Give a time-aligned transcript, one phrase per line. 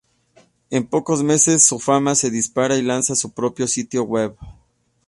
[0.71, 4.35] En pocos meses su fama se dispara y lanza su propio sitio web.